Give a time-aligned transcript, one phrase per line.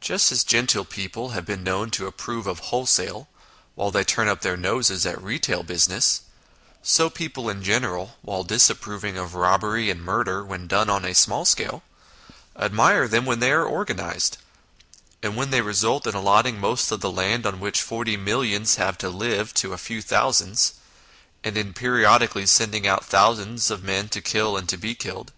[0.00, 3.28] Just as" genteel" people have been known to approve of wholesale
[3.74, 6.22] while they turned up their noses at retail business,
[6.82, 11.44] so people in general, while disapproving of robbery and murder when done on a small
[11.44, 11.82] scale,
[12.56, 14.38] admire them when they are organised,
[15.22, 18.96] and when they result in allotting most of the land on which forty millions have
[18.96, 20.76] to live to a few thousands,
[21.44, 25.30] and in periodically sending out thousands of men to kill and to be killed.